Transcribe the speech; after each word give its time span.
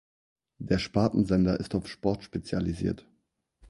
Der 0.57 0.79
Spartensender 0.79 1.59
ist 1.59 1.75
auf 1.75 1.87
Sport 1.87 2.23
spezialisiert. 2.23 3.07